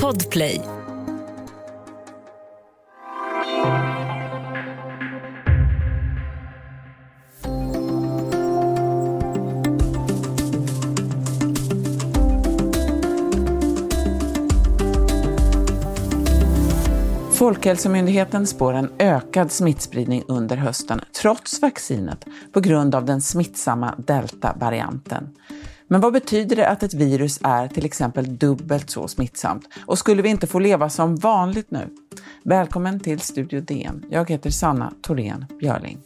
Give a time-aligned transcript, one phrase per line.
[0.00, 0.60] Podplay
[17.32, 25.28] Folkhälsomyndigheten spår en ökad smittspridning under hösten trots vaccinet på grund av den smittsamma delta-varianten.
[25.92, 29.68] Men vad betyder det att ett virus är till exempel dubbelt så smittsamt?
[29.86, 31.88] Och skulle vi inte få leva som vanligt nu?
[32.42, 34.04] Välkommen till Studio DN.
[34.10, 35.98] Jag heter Sanna Thorén Björling.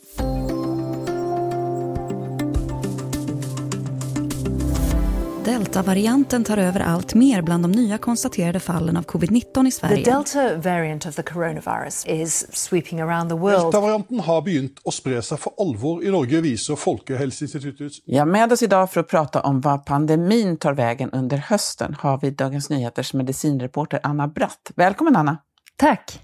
[5.46, 10.04] Deltavarianten tar över allt mer bland de nya konstaterade fallen av covid-19 i Sverige.
[10.04, 13.62] The Delta variant of the coronavirus is sweeping around the world.
[13.62, 18.62] Delta-varianten har begynt å spre seg for alvor i Norge, viser Folkehelseinstituttets Ja, med oss
[18.62, 23.15] idag för att prata om vad pandemin tar vägen under hösten har vi Dagens Nyheters
[23.15, 24.73] medicinreporter Anna Bratt.
[24.76, 25.38] Välkommen Anna!
[25.76, 26.20] Tack!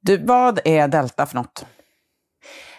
[0.00, 1.66] Du, vad är delta för något?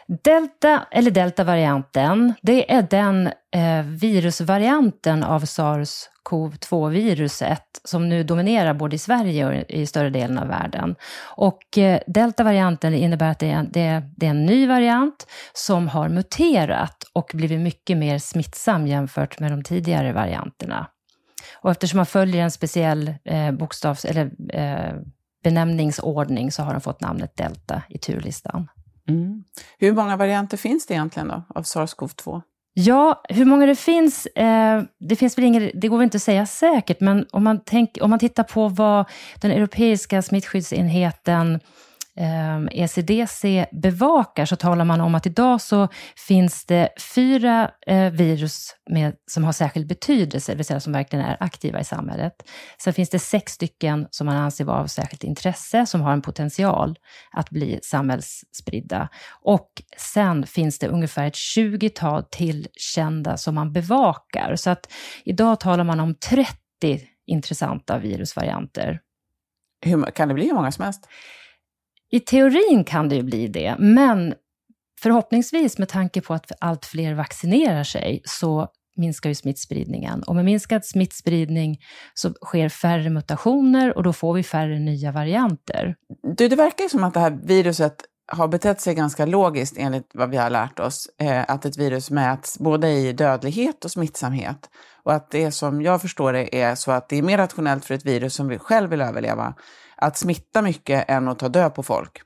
[0.08, 9.00] Delta, eller deltavarianten, det är den eh, virusvarianten av sars-cov-2-viruset som nu dominerar både i
[9.00, 10.95] Sverige och i större delen av världen.
[11.22, 16.09] Och eh, deltavarianten innebär att det är, det, det är en ny variant som har
[16.09, 20.88] muterat och blivit mycket mer smittsam jämfört med de tidigare varianterna.
[21.61, 24.94] Och eftersom man följer en speciell eh, bokstavs eller eh,
[25.44, 28.67] benämningsordning så har den fått namnet delta i turlistan.
[29.09, 29.44] Mm.
[29.78, 32.42] Hur många varianter finns det egentligen då, av sars-cov-2?
[32.78, 36.22] Ja, hur många det finns, eh, det finns väl inget, det går väl inte att
[36.22, 39.06] säga säkert, men om man, tänk, om man tittar på vad
[39.42, 41.59] den europeiska smittskyddsenheten
[42.17, 45.88] Ehm, ECDC bevakar så talar man om att idag så
[46.27, 51.25] finns det fyra eh, virus med, som har särskild betydelse, det vill säga som verkligen
[51.25, 52.33] är aktiva i samhället.
[52.77, 56.21] Sen finns det sex stycken som man anser vara av särskilt intresse, som har en
[56.21, 56.95] potential
[57.31, 59.09] att bli samhällsspridda.
[59.41, 64.55] Och sen finns det ungefär ett tjugotal till kända som man bevakar.
[64.55, 64.92] Så att
[65.26, 66.55] idag talar man om 30
[67.27, 68.99] intressanta virusvarianter.
[69.86, 71.08] Hur, kan det bli hur många som helst?
[72.11, 74.33] I teorin kan det ju bli det, men
[75.02, 78.67] förhoppningsvis med tanke på att allt fler vaccinerar sig så
[78.98, 80.23] minskar ju smittspridningen.
[80.23, 81.77] Och med minskad smittspridning
[82.14, 85.95] så sker färre mutationer och då får vi färre nya varianter.
[86.38, 87.95] Du, det verkar ju som att det här viruset
[88.27, 91.10] har betett sig ganska logiskt enligt vad vi har lärt oss.
[91.21, 94.70] Eh, att ett virus mäts både i dödlighet och smittsamhet.
[95.04, 97.94] Och att det som jag förstår det är så att det är mer rationellt för
[97.94, 99.54] ett virus som vi själv vill överleva
[99.98, 102.22] att smitta mycket än att ta död på folk.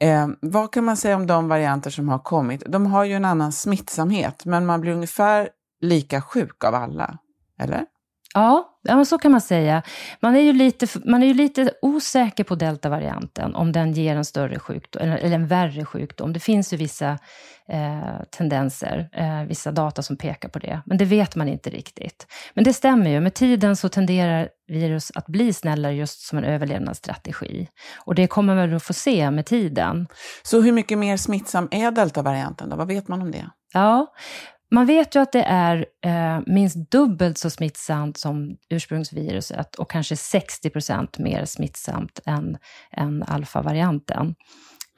[0.00, 2.62] Eh, vad kan man säga om de varianter som har kommit?
[2.66, 5.48] De har ju en annan smittsamhet, men man blir ungefär
[5.80, 7.18] lika sjuk av alla,
[7.60, 7.84] eller?
[8.36, 9.82] Ja, ja så kan man säga.
[10.20, 14.24] Man är ju lite, man är ju lite osäker på deltavarianten, om den ger en
[14.24, 16.32] större sjukdom, eller en värre sjukdom.
[16.32, 17.18] Det finns ju vissa
[17.68, 22.26] eh, tendenser, eh, vissa data som pekar på det, men det vet man inte riktigt.
[22.54, 26.44] Men det stämmer ju, med tiden så tenderar virus att bli snällare just som en
[26.44, 27.68] överlevnadsstrategi.
[28.04, 30.06] Och det kommer man att få se med tiden.
[30.42, 32.76] Så hur mycket mer smittsam är deltavarianten då?
[32.76, 33.50] Vad vet man om det?
[33.72, 34.06] Ja,
[34.70, 40.16] man vet ju att det är eh, minst dubbelt så smittsamt som ursprungsviruset och kanske
[40.16, 42.58] 60 procent mer smittsamt än,
[42.92, 44.34] än alfavarianten.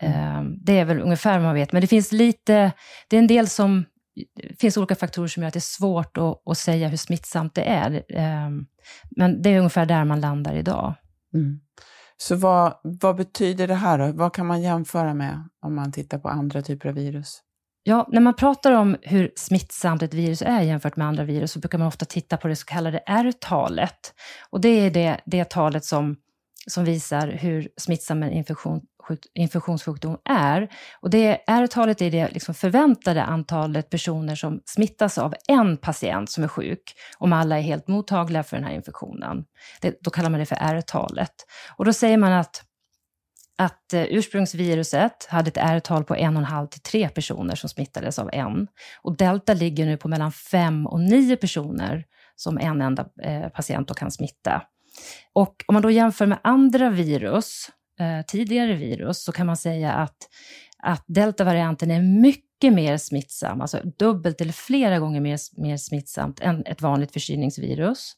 [0.00, 2.72] Eh, det är väl ungefär vad man vet, men det finns lite,
[3.08, 3.84] det är en del som,
[4.34, 7.54] det finns olika faktorer som gör att det är svårt att, att säga hur smittsamt
[7.54, 8.04] det är.
[8.08, 8.50] Eh,
[9.16, 10.94] men det är ungefär där man landar idag.
[11.34, 11.60] Mm.
[12.16, 14.12] Så vad, vad betyder det här då?
[14.12, 17.42] Vad kan man jämföra med om man tittar på andra typer av virus?
[17.88, 21.58] Ja, när man pratar om hur smittsamt ett virus är jämfört med andra virus så
[21.58, 24.14] brukar man ofta titta på det så kallade R-talet.
[24.50, 26.16] Och det är det, det talet som,
[26.66, 28.80] som visar hur smittsam en infektion,
[29.34, 30.68] infektionssjukdom är.
[31.00, 36.44] Och det R-talet är det liksom förväntade antalet personer som smittas av en patient som
[36.44, 39.44] är sjuk, om alla är helt mottagliga för den här infektionen.
[39.80, 41.34] Det, då kallar man det för R-talet.
[41.76, 42.64] Och då säger man att
[43.58, 48.68] att eh, ursprungsviruset hade ett R-tal på 1,5 till 3 personer som smittades av en.
[49.02, 52.04] Och delta ligger nu på mellan 5 och 9 personer
[52.36, 54.62] som en enda eh, patient då kan smitta.
[55.32, 57.70] Och om man då jämför med andra virus,
[58.00, 60.16] eh, tidigare virus, så kan man säga att,
[60.82, 66.66] att deltavarianten är mycket mer smittsam, alltså dubbelt eller flera gånger mer, mer smittsamt än
[66.66, 68.12] ett vanligt förkylningsvirus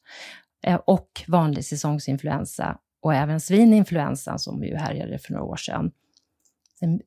[0.85, 5.91] och vanlig säsongsinfluensa och även svininfluensan som ju härjade för några år sedan.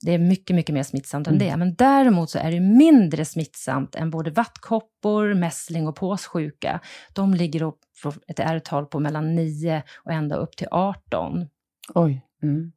[0.00, 1.48] Det är mycket, mycket mer smittsamt än mm.
[1.48, 1.56] det.
[1.56, 6.80] Men däremot så är det mindre smittsamt än både vattkoppor, mässling och påssjuka.
[7.12, 11.46] De ligger på ett R-tal på mellan 9 och ända upp till 18.
[11.94, 12.26] Oj.
[12.42, 12.72] Mm.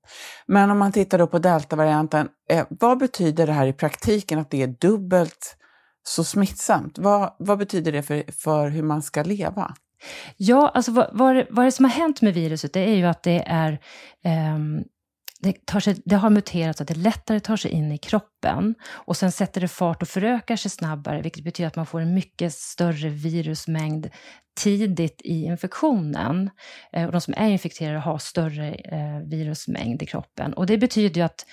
[0.45, 4.49] Men om man tittar då på deltavarianten, eh, vad betyder det här i praktiken att
[4.49, 5.57] det är dubbelt
[6.03, 6.97] så smittsamt?
[6.97, 9.73] Vad, vad betyder det för, för hur man ska leva?
[10.37, 13.23] Ja, alltså vad, vad, vad det som har hänt med viruset, det är ju att
[13.23, 13.79] det är
[14.55, 14.83] um,
[15.39, 18.75] det, tar sig, det har muterat så att det lättare tar sig in i kroppen
[18.91, 22.13] och sen sätter det fart och förökar sig snabbare, vilket betyder att man får en
[22.13, 24.09] mycket större virusmängd
[24.59, 26.49] tidigt i infektionen.
[26.93, 30.53] Eh, och de som är infekterade har större eh, virusmängd i kroppen.
[30.53, 31.45] Och det betyder ju att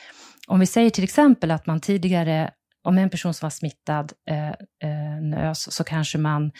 [0.47, 2.50] om vi säger till exempel att man tidigare
[2.82, 6.52] om en person som var smittad eh, eh, nös så kanske man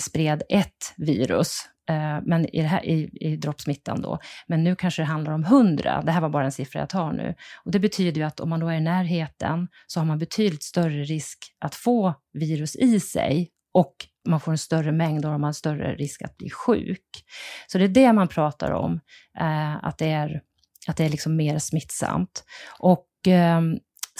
[0.00, 4.18] spred ett virus, eh, men i, det här, i, i droppsmittan då.
[4.46, 6.02] Men nu kanske det handlar om hundra.
[6.02, 7.34] Det här var bara en siffra jag tar nu.
[7.64, 10.62] Och det betyder ju att om man då är i närheten så har man betydligt
[10.62, 13.94] större risk att få virus i sig och
[14.28, 17.24] man får en större mängd och har man större risk att bli sjuk.
[17.66, 19.00] Så det är det man pratar om,
[19.38, 20.42] eh, att det är,
[20.88, 22.44] att det är liksom mer smittsamt.
[22.78, 23.60] Och eh,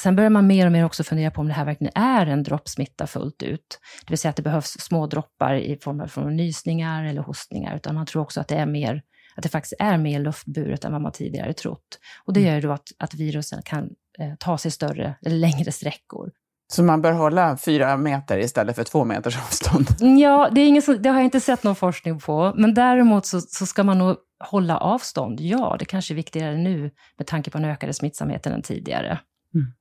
[0.00, 2.42] Sen börjar man mer och mer också fundera på om det här verkligen är en
[2.42, 3.80] droppsmitta fullt ut.
[4.06, 7.94] Det vill säga att det behövs små droppar i form av nysningar eller hostningar, utan
[7.94, 9.02] man tror också att det är mer
[9.36, 11.98] att det faktiskt är mer luftburet än vad man tidigare trott.
[12.24, 12.48] Och det mm.
[12.48, 13.84] gör ju då att, att virusen kan
[14.18, 16.30] eh, ta sig större eller längre sträckor.
[16.68, 19.86] Så man bör hålla fyra meter istället för två meters avstånd?
[20.20, 23.40] Ja, det, är ingen det har jag inte sett någon forskning på, men däremot så,
[23.40, 25.40] så ska man nog hålla avstånd.
[25.40, 29.18] Ja, det kanske är viktigare nu med tanke på den ökade smittsamheten än tidigare.
[29.54, 29.72] Mm.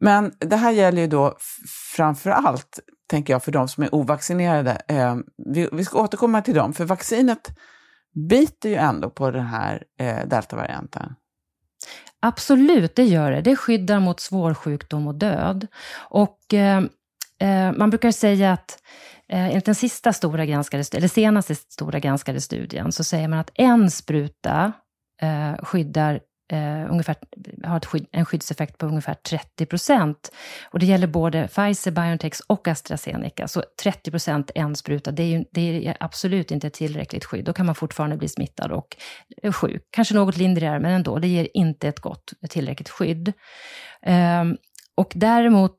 [0.00, 1.36] Men det här gäller ju då
[1.96, 4.82] framför allt, tänker jag, för de som är ovaccinerade.
[4.88, 5.16] Eh,
[5.54, 7.48] vi, vi, ska återkomma till dem, för vaccinet
[8.28, 11.14] biter ju ändå på den här eh, deltavarianten.
[12.20, 13.40] Absolut, det gör det.
[13.40, 15.66] Det skyddar mot svår sjukdom och död.
[15.94, 16.82] Och eh,
[17.38, 18.82] eh man brukar säga att
[19.28, 23.50] eh, enligt den sista stora granskade, eller senaste stora granskade studien så säger man att
[23.54, 24.72] en spruta
[25.22, 26.20] eh, skyddar
[26.52, 27.16] eh, ungefär,
[27.64, 30.32] har skydd, en skyddseffekt på ungefär 30 procent.
[30.70, 33.48] Och det gäller både Pfizer, Biontech och AstraZeneca.
[33.48, 37.44] Så 30 procent en spruta, det är, ju, det är absolut inte ett tillräckligt skydd.
[37.44, 38.96] Då kan man fortfarande bli smittad och
[39.42, 39.82] eh, sjuk.
[39.90, 43.32] Kanske något lindrigare, men ändå, det ger inte ett gott, tillräckligt skydd.
[44.06, 44.44] Eh,
[44.94, 45.76] och däremot,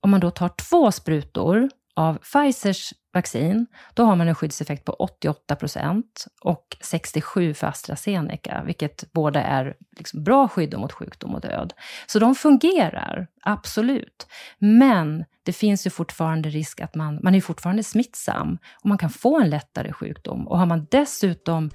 [0.00, 1.68] om man då tar två sprutor
[2.00, 8.62] av Pfizers vaccin, då har man en skyddseffekt på 88 procent och 67 för AstraZeneca,
[8.66, 11.72] vilket båda är liksom bra skydd mot sjukdom och död.
[12.06, 14.26] Så de fungerar, absolut.
[14.58, 19.10] Men det finns ju fortfarande risk att man, man är fortfarande smittsam och man kan
[19.10, 20.48] få en lättare sjukdom.
[20.48, 21.70] Och har man dessutom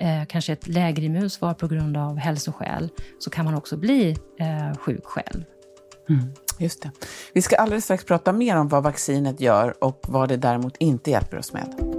[0.00, 4.78] eh, kanske ett lägre immunsvar på grund av hälsoskäl, så kan man också bli eh,
[4.78, 5.44] sjuk själv.
[6.08, 6.24] Mm.
[6.58, 6.90] Just det.
[7.32, 11.10] Vi ska alldeles strax prata mer om vad vaccinet gör och vad det däremot inte
[11.10, 11.94] hjälper oss med.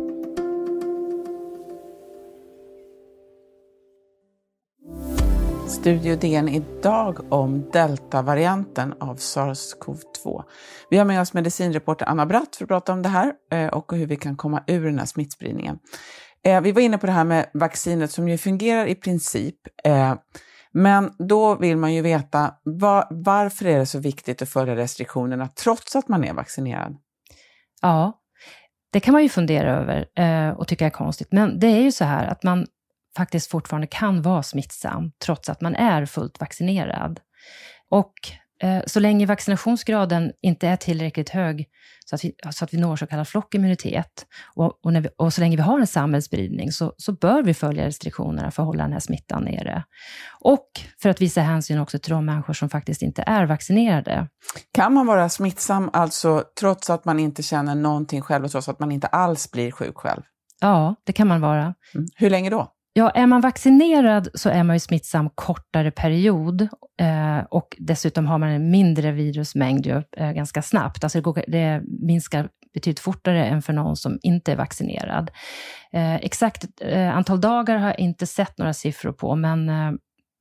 [5.68, 10.44] Studio DN idag om deltavarianten av sars-cov-2.
[10.90, 13.94] Vi har med oss medicinreporter Anna Bratt för att prata om det här eh, och
[13.94, 15.80] hur vi kan komma ur den här smittspridningen.
[16.44, 19.56] Eh, vi var inne på det här med vaccinet som ju fungerar i princip.
[19.84, 20.14] Eh,
[20.78, 25.48] men då vill man ju veta var, varför är det så viktigt att följa restriktionerna
[25.48, 26.98] trots att man är vaccinerad?
[27.82, 28.20] Ja,
[28.92, 31.28] det kan man ju fundera över eh, och tycka är konstigt.
[31.32, 32.68] Men det är ju så här att man
[33.18, 37.20] faktiskt fortfarande kan vara smittsam trots att man är fullt vaccinerad.
[37.90, 38.14] Och
[38.88, 41.68] så länge vaccinationsgraden inte är tillräckligt hög
[42.06, 45.42] så att vi, så att vi når så kallad flockimmunitet och, och, vi, och så
[45.42, 48.94] länge vi har en samhällsspridning så, så bör vi följa restriktionerna för att hålla den
[48.94, 49.84] här smittan nere.
[50.40, 50.68] Och
[51.02, 54.28] för att visa hänsyn också till de människor som faktiskt inte är vaccinerade.
[54.74, 58.80] Kan man vara smittsam alltså trots att man inte känner någonting själv och trots att
[58.80, 60.22] man inte alls blir sjuk själv?
[60.62, 61.62] Ja, det kan man vara.
[61.96, 62.08] Mm.
[62.16, 62.75] Hur länge då?
[62.98, 66.62] Ja, är man vaccinerad så är man ju smittsam kortare period
[67.00, 71.04] eh, och dessutom har man en mindre virusmängd ju, eh, ganska snabbt.
[71.04, 75.32] Alltså det, går, det, minskar betydligt fortare än för någon som inte är vaccinerad.
[75.94, 79.92] Eh, exakt eh, antal dagar har jag inte sett några siffror på, men eh,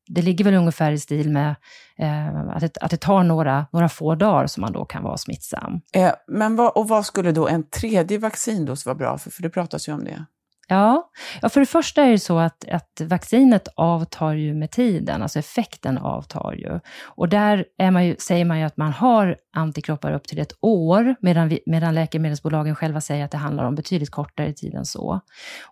[0.08, 1.54] det ligger väl ungefär i stil med
[1.99, 5.16] eh, att, det, att det tar några, några få dagar som man då kan vara
[5.16, 5.80] smittsam.
[5.92, 9.30] Eh, men vad, och vad skulle då en tredje vaccindos vara bra för?
[9.30, 10.25] För det pratas ju om det.
[10.68, 11.11] Ja,
[11.42, 15.38] ja för det första är det så att, att vaccinet avtar ju med tiden, alltså
[15.38, 16.80] effekten avtar ju.
[17.04, 20.52] Och där är man ju, säger man ju att man har antikroppar upp till ett
[20.61, 24.85] år, medan, vi, medan läkemedelsbolagen själva säger att det handlar om betydligt kortare tid än
[24.85, 25.21] så.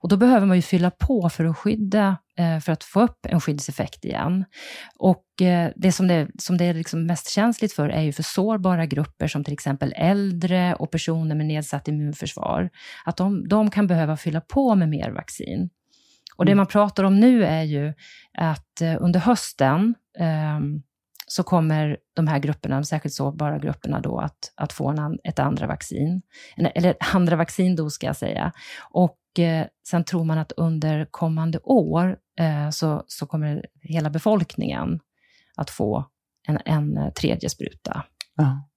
[0.00, 2.16] Och då behöver man ju fylla på för att skydda
[2.64, 4.44] för att få upp en skyddseffekt igen.
[4.98, 8.22] Och eh, det som det, som det är liksom mest känsligt för är ju för
[8.22, 12.70] sårbara grupper som till exempel äldre och personer med nedsatt immunförsvar.
[13.04, 15.70] Att de, de kan behöva fylla på med mer vaccin.
[16.36, 16.56] Och det mm.
[16.56, 17.94] man pratar om nu är ju
[18.38, 19.94] att eh, under hösten
[20.58, 20.82] um,
[21.32, 25.38] så kommer de här grupperna, de särskilt sårbara grupperna, då att, att få en, ett
[25.38, 26.22] andra vaccin.
[26.74, 28.52] Eller andra vaccindos ska jag säga.
[28.90, 35.00] Och eh, sen tror man att under kommande år eh, så, så kommer hela befolkningen
[35.56, 36.04] att få
[36.48, 38.04] en, en eh, tredje spruta.
[38.36, 38.68] Ja.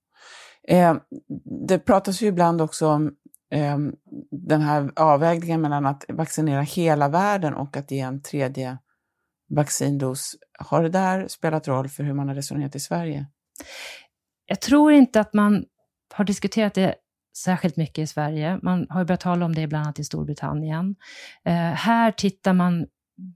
[0.68, 0.96] Eh,
[1.68, 3.16] det pratas ju ibland också om
[3.52, 3.78] eh,
[4.32, 8.78] den här avvägningen mellan att vaccinera hela världen och att ge en tredje
[9.50, 10.36] vaccindos.
[10.60, 13.26] Har det där spelat roll för hur man har resonerat i Sverige?
[14.46, 15.66] Jag tror inte att man
[16.14, 16.96] har diskuterat det
[17.38, 18.60] särskilt mycket i Sverige.
[18.64, 20.96] Man har ju börjat tala om det bland annat i Storbritannien.
[21.46, 22.86] Eh, här tittar man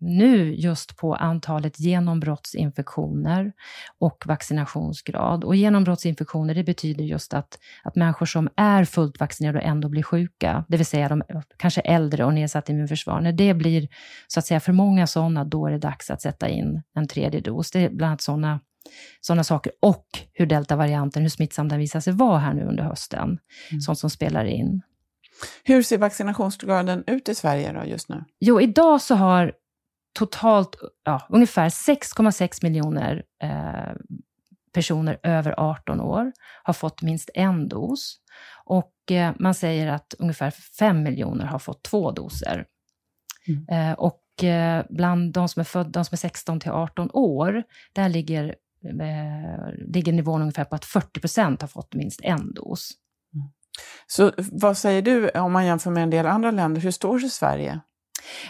[0.01, 3.51] nu just på antalet genombrottsinfektioner
[3.99, 5.43] och vaccinationsgrad.
[5.43, 10.03] Och genombrottsinfektioner det betyder just att, att människor som är fullt vaccinerade och ändå blir
[10.03, 11.23] sjuka, det vill säga de
[11.57, 13.87] kanske äldre och nedsatt immunförsvar, när det blir
[14.27, 17.41] så att säga för många sådana, då är det dags att sätta in en tredje
[17.41, 17.71] dos.
[17.71, 18.59] Det är bland annat sådana
[19.21, 23.39] sådana saker och hur deltavarianten, hur smittsam den visar sig vara här nu under hösten.
[23.71, 23.81] Mm.
[23.81, 24.81] Sånt som spelar in.
[25.63, 28.23] Hur ser vaccinationsgraden ut i Sverige då just nu?
[28.39, 29.53] Jo, idag så har
[30.19, 33.93] totalt ja, ungefär 6,6 miljoner eh,
[34.73, 36.31] personer över 18 år
[36.63, 38.17] har fått minst en dos.
[38.65, 42.65] Och eh, man säger att ungefär 5 miljoner har fått två doser.
[43.47, 43.89] Mm.
[43.91, 47.63] Eh, och eh, bland de som är födda, de som är 16 till 18 år,
[47.93, 48.55] där ligger,
[49.93, 52.91] ligger nivån ungefär på att 40 procent har fått minst en dos.
[53.35, 53.47] Mm.
[54.07, 56.81] Så vad säger du om man jämför med en del andra länder?
[56.81, 57.79] Hur står sig Sverige?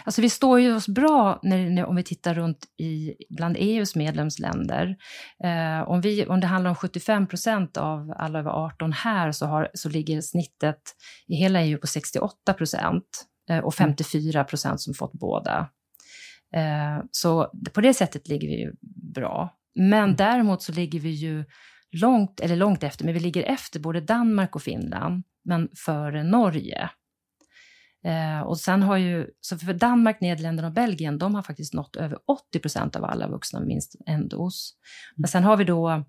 [0.04, 3.96] Alltså vi står ju oss bra när, när, om vi tittar runt i, bland EUs
[3.96, 4.96] medlemsländer.
[5.44, 9.46] Eh, om, vi, om det handlar om 75 procent av alla över 18 här så,
[9.46, 10.80] har, så ligger snittet
[11.28, 15.68] i hela EU på 68 procent eh, och 54 procent som fått båda.
[16.56, 18.72] Eh, så på det sättet ligger vi ju
[19.14, 19.56] bra.
[19.74, 20.16] Men mm.
[20.16, 21.44] däremot så ligger vi ju
[21.92, 26.90] långt, eller långt efter, men vi ligger efter både Danmark och Finland, men före Norge.
[28.04, 31.96] Eh, och sen har ju, så för Danmark, Nederländerna och Belgien, de har faktiskt nått
[31.96, 34.74] över 80 procent av alla vuxna med minst en dos.
[35.16, 36.04] Men sen har vi då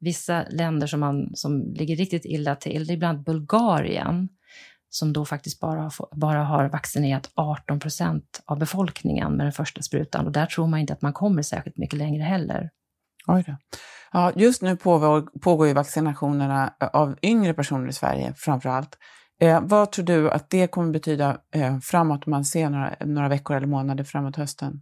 [0.00, 2.86] vissa länder som, man, som ligger riktigt illa till.
[2.86, 4.28] Det är bland Bulgarien,
[4.88, 10.26] som då faktiskt bara, bara har vaccinerat 18 procent av befolkningen med den första sprutan.
[10.26, 12.70] Och där tror man inte att man kommer särskilt mycket längre heller.
[13.26, 13.56] Oj då.
[14.12, 18.98] Ja, just nu pågår, pågår ju vaccinationerna av yngre personer i Sverige framför allt.
[19.40, 23.28] Eh, vad tror du att det kommer betyda eh, framåt, om man ser några, några
[23.28, 24.80] veckor eller månader framåt hösten?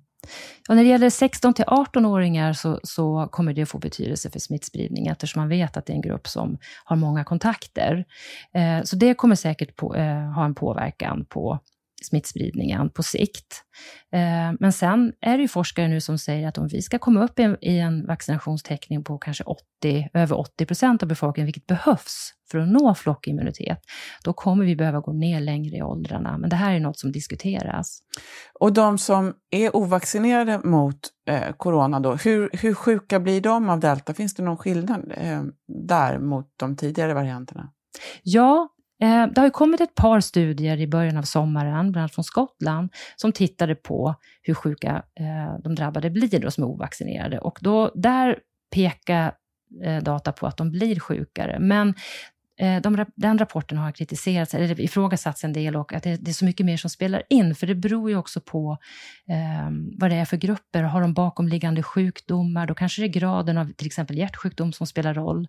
[0.68, 4.38] Ja, när det gäller 16 till 18-åringar så, så, kommer det att få betydelse för
[4.38, 8.04] smittspridning eftersom man vet att det är en grupp som har många kontakter.
[8.54, 11.59] Eh, så det kommer säkert på, eh, ha en påverkan på
[12.04, 13.64] smittspridningen på sikt.
[14.12, 17.25] Eh, men sen är det ju forskare nu som säger att om vi ska komma
[17.25, 22.59] upp i en vaccinationstäckning på kanske 80, över 80 procent av befolkningen, vilket behövs för
[22.59, 23.78] att nå flockimmunitet,
[24.25, 26.38] då kommer vi behöva gå ner längre i åldrarna.
[26.38, 28.02] Men det här är något som diskuteras.
[28.61, 33.80] Och de som är ovaccinerade mot eh, corona, då, hur, hur sjuka blir de av
[33.80, 34.14] delta?
[34.14, 35.42] Finns det någon skillnad eh,
[35.88, 37.73] där mot de tidigare varianterna?
[38.23, 38.68] Ja,
[39.02, 42.90] Eh, det har kommit ett par studier i början av sommaren, bland annat från Skottland,
[43.16, 47.38] som tittade på hur sjuka eh, de drabbade blir då som är ovaccinerade.
[47.38, 48.38] Och då, där
[48.75, 49.35] pekar
[49.85, 51.59] eh, data på att de blir sjukare.
[51.61, 51.94] Men
[52.82, 56.44] de, den rapporten har kritiserats, eller ifrågasatts en del och att det, det, är så
[56.44, 58.78] mycket mer som spelar in, för det beror ju också på
[59.28, 60.82] eh, vad det är för grupper.
[60.82, 65.14] Har de bakomliggande sjukdomar, då kanske det är graden av till exempel hjärtsjukdom som spelar
[65.14, 65.49] roll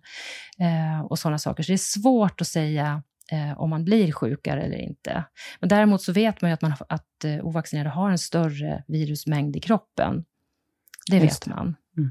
[0.58, 1.62] eh, och sådana saker.
[1.62, 3.02] Så det är svårt att säga
[3.32, 5.24] eh, om man blir sjukare eller inte.
[5.60, 9.56] Men däremot så vet man ju att, man, att eh, ovaccinerade har en större virusmängd
[9.56, 10.24] i kroppen.
[11.10, 11.76] Det vet man.
[11.96, 12.10] Mm.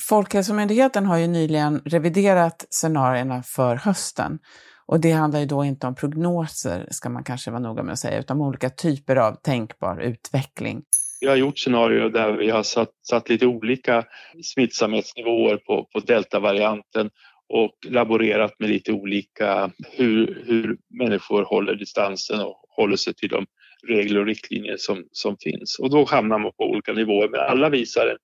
[0.00, 4.38] Folkhälsomyndigheten har ju nyligen reviderat scenarierna för hösten.
[4.86, 7.98] Och det handlar ju då inte om prognoser, ska man kanske vara noga med att
[7.98, 10.82] säga, utan om olika typer av tänkbar utveckling.
[11.20, 14.04] Vi har gjort scenarier där vi har satt, satt lite olika
[14.42, 17.10] smittsamhetsnivåer på, på deltavarianten
[17.52, 23.46] och laborerat med lite olika hur, hur människor håller distansen och håller sig till de
[23.88, 25.78] regler och riktlinjer som, som finns.
[25.78, 28.18] Och då hamnar man på olika nivåer, men alla visar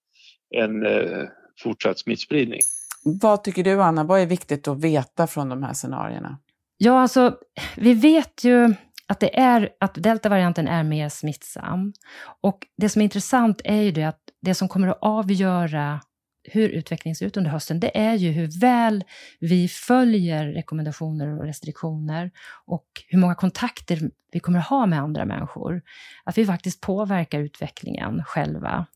[0.54, 1.25] en, en eh,
[1.62, 2.61] fortsatt smittspridning.
[3.04, 4.04] Vad tycker du, Anna?
[4.04, 6.38] Vad är viktigt att veta från de här scenarierna?
[6.78, 7.37] Ja, alltså,
[7.76, 8.75] vi vet ju
[9.06, 11.92] att, det är, att deltavarianten är mer smittsam.
[12.40, 16.00] Och det som är intressant är ju det att det som kommer att avgöra
[16.52, 19.05] hur utvecklingen ser ut under hösten, det är ju hur väl
[19.40, 22.31] vi följer rekommendationer och restriktioner
[22.64, 25.83] och hur många kontakter vi kommer att ha med andra människor.
[26.25, 28.87] Att vi faktiskt påverkar utvecklingen själva.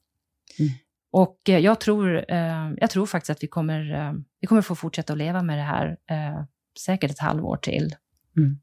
[0.59, 0.73] Mm.
[1.13, 4.75] Och eh, jag tror, eh, jag tror faktiskt att vi kommer, eh, vi kommer få
[4.75, 5.97] fortsätta att leva med det här
[6.79, 7.95] säkert ett halvår till.
[8.37, 8.59] Mm.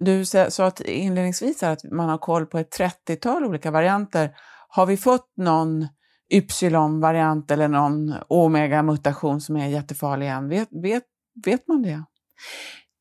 [0.00, 4.34] Du sa att inledningsvis att man har koll på ett 30-tal olika varianter.
[4.68, 5.88] Har vi fått någon
[6.30, 10.48] Y-variant eller någon omega-mutation som är jättefarlig än?
[10.48, 11.04] Vet, vet,
[11.44, 12.04] vet man det?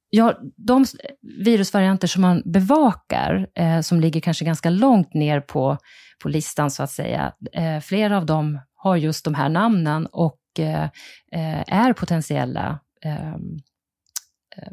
[0.10, 0.86] Ja, de
[1.22, 5.78] virusvarianter som man bevakar, eh, som ligger kanske ganska långt ner på,
[6.24, 10.40] på listan så att säga, eh, flera av dem har just de här namnen och
[10.60, 10.84] eh,
[11.32, 13.60] eh är potentiella ehm,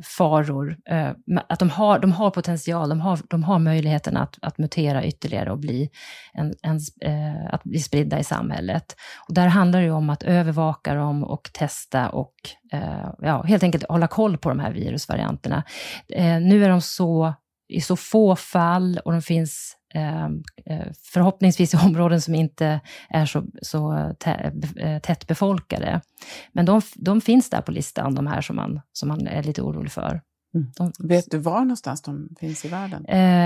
[0.02, 0.76] faror.
[0.90, 1.10] Eh,
[1.48, 5.50] att de har, de har potential, de har, de har möjligheten att, att mutera ytterligare
[5.50, 5.90] och bli,
[6.32, 8.96] en, en, eh, att bli spridda i samhället.
[9.28, 12.34] Och där handlar det om att övervaka dem och testa och
[12.72, 15.62] eh, ja, helt enkelt hålla koll på de här virusvarianterna.
[16.40, 17.34] Nu är de så
[17.68, 19.76] i så få fall och de finns
[21.12, 23.92] förhoppningsvis i områden som inte är så, så
[24.76, 26.00] eh, tätt befolkade.
[26.52, 29.62] Men de, de finns där på listan, de här som man, som man är lite
[29.62, 30.20] orolig för.
[30.54, 30.72] Mm.
[30.76, 33.04] De, Vet du var någonstans de finns i världen?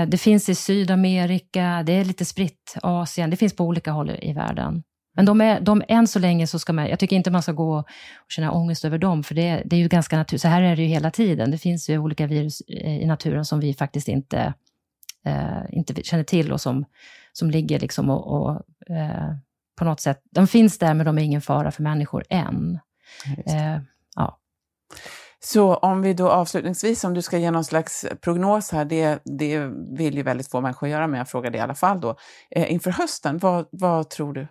[0.09, 4.33] det finns i Sydamerika, det är lite spritt, Asien, det finns på olika håll i
[4.33, 4.83] världen.
[5.15, 7.51] Men de är, de, än så länge så ska man, jag tycker inte man ska
[7.51, 7.85] gå och
[8.31, 10.81] känna ångest över dem, för det, det är ju ganska naturligt, så här är det
[10.81, 11.51] ju hela tiden.
[11.51, 14.53] Det finns ju olika virus i naturen som vi faktiskt inte
[15.25, 16.85] eh, inte känner till och som,
[17.33, 18.49] som ligger liksom och, och
[18.95, 19.33] eh,
[19.79, 22.79] på något sätt, de finns där men de är ingen fara för människor än.
[23.45, 23.79] Eh,
[24.15, 24.39] ja.
[25.39, 29.71] Så om vi då avslutningsvis, om du ska ge någon slags prognos här, det, det
[29.97, 32.15] vill ju väldigt få människor göra, men jag frågar det i alla fall då.
[32.51, 34.47] Eh, inför hösten, vad, vad tror du?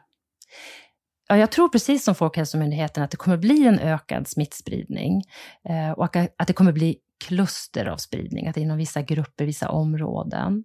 [1.29, 5.23] Ja, jag tror precis som Folkhälsomyndigheten att det kommer bli en ökad smittspridning
[5.69, 10.65] eh, och att det kommer bli kluster av spridning, att inom vissa grupper, vissa områden,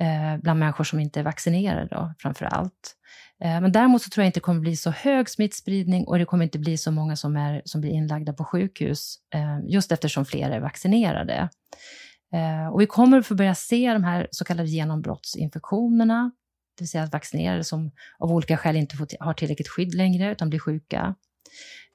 [0.00, 2.96] eh, bland människor som inte är vaccinerade då, framför allt.
[3.44, 6.24] Eh, men däremot så tror jag inte det kommer bli så hög smittspridning och det
[6.24, 10.24] kommer inte bli så många som, är, som blir inlagda på sjukhus, eh, just eftersom
[10.24, 11.48] fler är vaccinerade.
[12.34, 16.32] Eh, och vi kommer att få börja se de här så kallade genombrottsinfektionerna,
[16.78, 20.32] det vill säga att vaccinerade som av olika skäl inte får, har tillräckligt skydd längre
[20.32, 21.14] utan blir sjuka.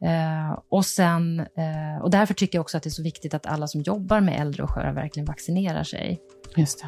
[0.06, 3.46] Eh, och, sen, eh, och därför tycker jag också att det är så viktigt att
[3.46, 6.20] alla som jobbar med äldre och sköra verkligen vaccinerar sig.
[6.56, 6.88] Just det.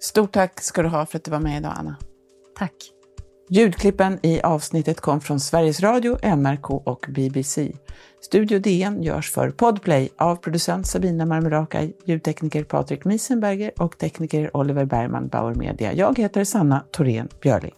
[0.00, 1.96] Stort tack ska du ha för att du var med idag, Anna.
[2.58, 2.72] Tack.
[3.50, 7.72] Ljudklippen i avsnittet kom från Sveriges Radio, NRK och BBC.
[8.20, 14.84] Studio DN görs för Podplay av producent Sabina Marmelakai, ljudtekniker Patrik Miesenberger och tekniker Oliver
[14.84, 15.92] Bergman, Bauer Media.
[15.92, 17.72] Jag heter Sanna Thorén Björling.